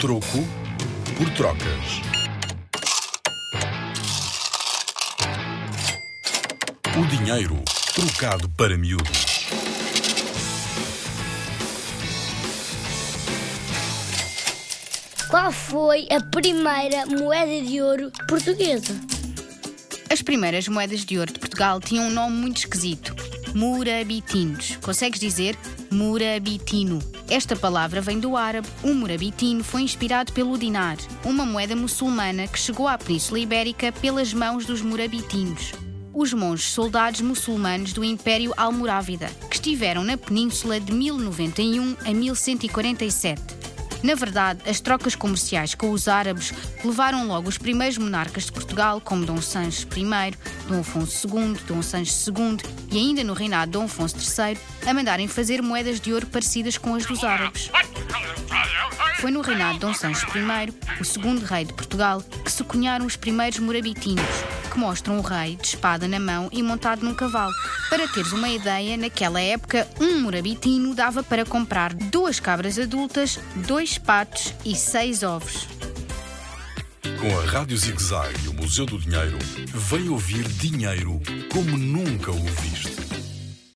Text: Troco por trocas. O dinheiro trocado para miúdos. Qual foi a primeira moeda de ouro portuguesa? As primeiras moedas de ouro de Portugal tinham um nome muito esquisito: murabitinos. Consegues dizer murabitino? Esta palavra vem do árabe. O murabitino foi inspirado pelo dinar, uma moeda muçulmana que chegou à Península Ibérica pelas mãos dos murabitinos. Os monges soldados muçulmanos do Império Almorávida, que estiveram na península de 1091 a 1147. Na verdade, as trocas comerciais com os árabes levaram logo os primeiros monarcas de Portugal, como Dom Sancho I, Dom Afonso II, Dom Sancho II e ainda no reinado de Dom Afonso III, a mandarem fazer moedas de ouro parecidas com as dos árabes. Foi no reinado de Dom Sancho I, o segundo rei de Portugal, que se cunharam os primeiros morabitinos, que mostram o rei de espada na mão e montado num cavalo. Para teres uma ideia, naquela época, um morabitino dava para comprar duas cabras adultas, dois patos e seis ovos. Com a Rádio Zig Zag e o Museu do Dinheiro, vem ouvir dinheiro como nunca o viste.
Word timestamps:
Troco 0.00 0.44
por 1.16 1.30
trocas. 1.30 2.02
O 6.98 7.06
dinheiro 7.06 7.62
trocado 7.94 8.48
para 8.50 8.76
miúdos. 8.76 9.46
Qual 15.30 15.52
foi 15.52 16.08
a 16.10 16.20
primeira 16.20 17.06
moeda 17.06 17.62
de 17.66 17.80
ouro 17.80 18.10
portuguesa? 18.28 18.94
As 20.10 20.20
primeiras 20.20 20.68
moedas 20.68 21.04
de 21.04 21.18
ouro 21.18 21.32
de 21.32 21.38
Portugal 21.38 21.80
tinham 21.80 22.06
um 22.06 22.10
nome 22.10 22.36
muito 22.36 22.58
esquisito: 22.58 23.13
murabitinos. 23.54 24.76
Consegues 24.82 25.20
dizer 25.20 25.56
murabitino? 25.90 26.98
Esta 27.30 27.54
palavra 27.54 28.00
vem 28.00 28.18
do 28.18 28.36
árabe. 28.36 28.68
O 28.82 28.92
murabitino 28.92 29.62
foi 29.62 29.82
inspirado 29.82 30.32
pelo 30.32 30.58
dinar, 30.58 30.96
uma 31.24 31.46
moeda 31.46 31.74
muçulmana 31.76 32.46
que 32.46 32.58
chegou 32.58 32.88
à 32.88 32.98
Península 32.98 33.38
Ibérica 33.38 33.92
pelas 33.92 34.34
mãos 34.34 34.66
dos 34.66 34.82
murabitinos. 34.82 35.72
Os 36.12 36.32
monges 36.32 36.66
soldados 36.66 37.20
muçulmanos 37.20 37.92
do 37.92 38.04
Império 38.04 38.52
Almorávida, 38.56 39.28
que 39.48 39.56
estiveram 39.56 40.04
na 40.04 40.16
península 40.16 40.78
de 40.78 40.92
1091 40.92 41.96
a 42.04 42.12
1147. 42.12 43.63
Na 44.04 44.14
verdade, 44.14 44.60
as 44.68 44.80
trocas 44.80 45.14
comerciais 45.14 45.74
com 45.74 45.90
os 45.90 46.08
árabes 46.08 46.52
levaram 46.84 47.26
logo 47.26 47.48
os 47.48 47.56
primeiros 47.56 47.96
monarcas 47.96 48.44
de 48.44 48.52
Portugal, 48.52 49.00
como 49.00 49.24
Dom 49.24 49.40
Sancho 49.40 49.86
I, 49.96 50.36
Dom 50.68 50.80
Afonso 50.80 51.26
II, 51.26 51.56
Dom 51.66 51.80
Sancho 51.80 52.12
II 52.30 52.58
e 52.92 52.98
ainda 52.98 53.24
no 53.24 53.32
reinado 53.32 53.72
de 53.72 53.78
Dom 53.78 53.84
Afonso 53.86 54.16
III, 54.16 54.58
a 54.86 54.92
mandarem 54.92 55.26
fazer 55.26 55.62
moedas 55.62 56.00
de 56.00 56.12
ouro 56.12 56.26
parecidas 56.26 56.76
com 56.76 56.94
as 56.94 57.06
dos 57.06 57.24
árabes. 57.24 57.70
Foi 59.20 59.30
no 59.30 59.40
reinado 59.40 59.74
de 59.74 59.80
Dom 59.80 59.94
Sancho 59.94 60.26
I, 60.36 61.00
o 61.00 61.04
segundo 61.04 61.42
rei 61.42 61.64
de 61.64 61.72
Portugal, 61.72 62.22
que 62.44 62.52
se 62.52 62.62
cunharam 62.62 63.06
os 63.06 63.16
primeiros 63.16 63.58
morabitinos, 63.58 64.22
que 64.74 64.78
mostram 64.80 65.18
o 65.18 65.22
rei 65.22 65.54
de 65.54 65.68
espada 65.68 66.08
na 66.08 66.18
mão 66.18 66.48
e 66.52 66.62
montado 66.62 67.04
num 67.04 67.14
cavalo. 67.14 67.52
Para 67.88 68.08
teres 68.08 68.32
uma 68.32 68.48
ideia, 68.48 68.96
naquela 68.96 69.40
época, 69.40 69.88
um 70.00 70.20
morabitino 70.20 70.94
dava 70.94 71.22
para 71.22 71.44
comprar 71.44 71.94
duas 71.94 72.40
cabras 72.40 72.78
adultas, 72.78 73.38
dois 73.66 73.96
patos 73.98 74.52
e 74.64 74.74
seis 74.74 75.22
ovos. 75.22 75.68
Com 77.20 77.38
a 77.38 77.44
Rádio 77.44 77.78
Zig 77.78 78.02
Zag 78.02 78.34
e 78.44 78.48
o 78.48 78.54
Museu 78.54 78.84
do 78.84 78.98
Dinheiro, 78.98 79.38
vem 79.72 80.08
ouvir 80.08 80.42
dinheiro 80.48 81.20
como 81.52 81.78
nunca 81.78 82.32
o 82.32 82.44
viste. 82.44 82.83